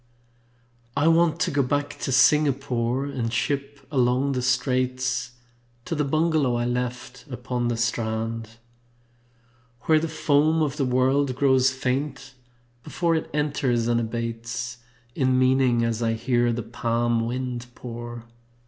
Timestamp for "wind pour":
17.27-18.23